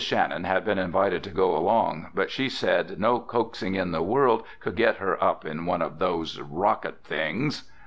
[0.01, 4.41] Shannon had been invited to go along but she said no coaxing in the world
[4.59, 7.69] could get her up in one of those "rocket things."